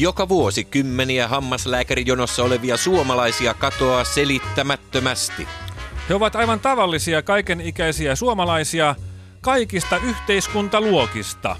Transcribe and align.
Joka 0.00 0.28
vuosi 0.28 0.64
kymmeniä 0.64 1.28
hammaslääkärijonossa 1.28 2.42
olevia 2.42 2.76
suomalaisia 2.76 3.54
katoaa 3.54 4.04
selittämättömästi. 4.04 5.48
He 6.08 6.14
ovat 6.14 6.36
aivan 6.36 6.60
tavallisia 6.60 7.22
kaikenikäisiä 7.22 8.16
suomalaisia 8.16 8.94
kaikista 9.40 9.96
yhteiskuntaluokista. 9.96 11.56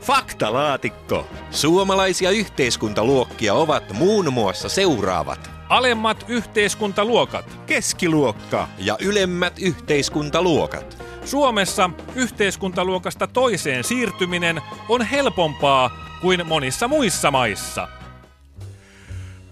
Faktalaatikko. 0.00 1.26
Suomalaisia 1.50 2.30
yhteiskuntaluokkia 2.30 3.54
ovat 3.54 3.92
muun 3.92 4.32
muassa 4.32 4.68
seuraavat. 4.68 5.50
Alemmat 5.68 6.24
yhteiskuntaluokat. 6.28 7.58
Keskiluokka. 7.66 8.68
Ja 8.78 8.96
ylemmät 9.00 9.58
yhteiskuntaluokat. 9.58 11.02
Suomessa 11.24 11.90
yhteiskuntaluokasta 12.14 13.26
toiseen 13.26 13.84
siirtyminen 13.84 14.60
on 14.88 15.02
helpompaa 15.02 16.01
kuin 16.22 16.46
monissa 16.46 16.88
muissa 16.88 17.30
maissa. 17.30 17.88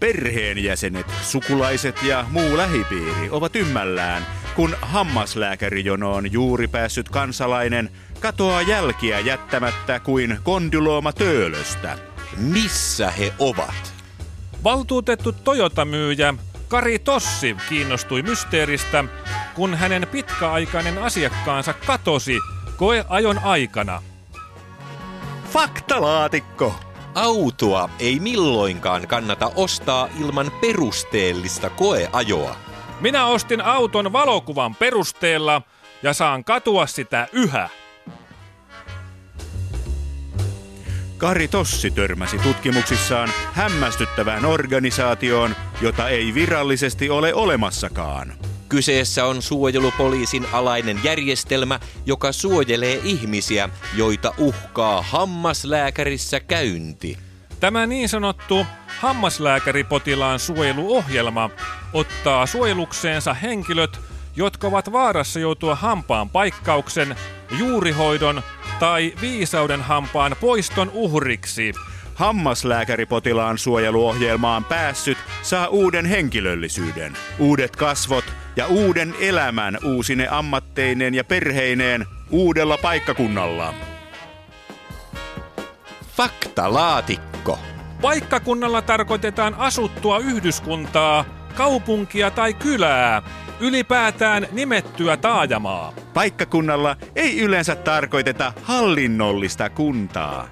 Perheenjäsenet, 0.00 1.06
sukulaiset 1.22 2.02
ja 2.02 2.24
muu 2.30 2.56
lähipiiri 2.56 3.30
ovat 3.30 3.56
ymmällään, 3.56 4.26
kun 4.56 4.76
hammaslääkärijonoon 4.82 6.32
juuri 6.32 6.68
päässyt 6.68 7.08
kansalainen 7.08 7.90
katoaa 8.20 8.62
jälkiä 8.62 9.20
jättämättä 9.20 10.00
kuin 10.00 10.38
kondylooma 10.42 11.12
töölöstä. 11.12 11.98
Missä 12.36 13.10
he 13.10 13.34
ovat? 13.38 13.94
Valtuutettu 14.64 15.32
Toyota-myyjä 15.32 16.34
Kari 16.68 16.98
Tossi 16.98 17.56
kiinnostui 17.68 18.22
mysteeristä, 18.22 19.04
kun 19.54 19.74
hänen 19.74 20.06
pitkäaikainen 20.12 20.98
asiakkaansa 20.98 21.72
katosi 21.72 22.38
koeajon 22.76 23.38
aikana. 23.38 24.02
Faktalaatikko! 25.50 26.74
Autoa 27.14 27.90
ei 27.98 28.20
milloinkaan 28.20 29.08
kannata 29.08 29.52
ostaa 29.54 30.08
ilman 30.20 30.50
perusteellista 30.60 31.70
koeajoa. 31.70 32.56
Minä 33.00 33.26
ostin 33.26 33.60
auton 33.60 34.12
valokuvan 34.12 34.74
perusteella 34.74 35.62
ja 36.02 36.12
saan 36.12 36.44
katua 36.44 36.86
sitä 36.86 37.28
yhä. 37.32 37.68
Kari 41.18 41.48
Tossi 41.48 41.90
törmäsi 41.90 42.38
tutkimuksissaan 42.38 43.28
hämmästyttävään 43.52 44.44
organisaatioon, 44.44 45.56
jota 45.80 46.08
ei 46.08 46.34
virallisesti 46.34 47.10
ole 47.10 47.34
olemassakaan. 47.34 48.49
Kyseessä 48.70 49.24
on 49.26 49.42
suojelupoliisin 49.42 50.46
alainen 50.52 51.00
järjestelmä, 51.04 51.80
joka 52.06 52.32
suojelee 52.32 53.00
ihmisiä, 53.04 53.68
joita 53.96 54.34
uhkaa 54.38 55.02
hammaslääkärissä 55.02 56.40
käynti. 56.40 57.18
Tämä 57.60 57.86
niin 57.86 58.08
sanottu 58.08 58.66
hammaslääkäripotilaan 58.98 60.38
suojeluohjelma 60.38 61.50
ottaa 61.92 62.46
suojelukseensa 62.46 63.34
henkilöt, 63.34 64.00
jotka 64.36 64.66
ovat 64.66 64.92
vaarassa 64.92 65.40
joutua 65.40 65.74
hampaan 65.74 66.30
paikkauksen, 66.30 67.16
juurihoidon 67.58 68.42
tai 68.80 69.12
viisauden 69.20 69.82
hampaan 69.82 70.36
poiston 70.40 70.90
uhriksi. 70.94 71.72
Hammaslääkäripotilaan 72.14 73.58
suojeluohjelmaan 73.58 74.64
päässyt 74.64 75.18
saa 75.42 75.68
uuden 75.68 76.06
henkilöllisyyden, 76.06 77.16
uudet 77.38 77.76
kasvot 77.76 78.24
ja 78.60 78.66
uuden 78.66 79.14
elämän 79.20 79.78
uusine 79.84 80.28
ammatteineen 80.30 81.14
ja 81.14 81.24
perheineen 81.24 82.06
uudella 82.30 82.78
paikkakunnalla. 82.78 83.74
Faktalaatikko. 86.16 87.58
Paikkakunnalla 88.02 88.82
tarkoitetaan 88.82 89.54
asuttua 89.54 90.18
yhdyskuntaa, 90.18 91.24
kaupunkia 91.54 92.30
tai 92.30 92.54
kylää, 92.54 93.22
ylipäätään 93.60 94.46
nimettyä 94.52 95.16
taajamaa. 95.16 95.92
Paikkakunnalla 96.14 96.96
ei 97.16 97.40
yleensä 97.40 97.76
tarkoiteta 97.76 98.52
hallinnollista 98.62 99.70
kuntaa. 99.70 100.48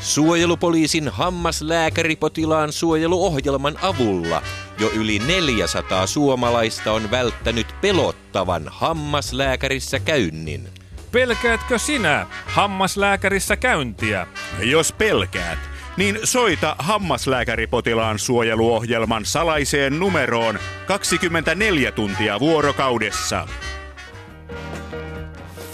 Suojelupoliisin 0.00 1.08
hammaslääkäripotilaan 1.08 2.72
suojeluohjelman 2.72 3.74
avulla 3.82 4.42
jo 4.78 4.90
yli 4.90 5.18
400 5.18 6.06
suomalaista 6.06 6.92
on 6.92 7.10
välttänyt 7.10 7.66
pelottavan 7.80 8.62
hammaslääkärissä 8.66 10.00
käynnin. 10.00 10.68
Pelkäätkö 11.12 11.78
sinä 11.78 12.26
hammaslääkärissä 12.46 13.56
käyntiä? 13.56 14.26
Jos 14.58 14.92
pelkäät, 14.92 15.58
niin 15.96 16.18
soita 16.24 16.76
hammaslääkäripotilaan 16.78 18.18
suojeluohjelman 18.18 19.24
salaiseen 19.24 19.98
numeroon 19.98 20.58
24 20.86 21.92
tuntia 21.92 22.40
vuorokaudessa. 22.40 23.48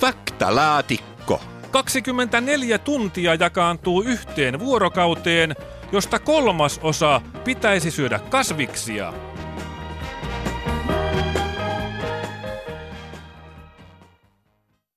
Faktalaatikko. 0.00 1.42
24 1.70 2.78
tuntia 2.78 3.34
jakaantuu 3.34 4.02
yhteen 4.02 4.58
vuorokauteen, 4.58 5.56
josta 5.92 6.18
kolmas 6.18 6.80
osa 6.82 7.20
pitäisi 7.44 7.90
syödä 7.90 8.18
kasviksia. 8.18 9.12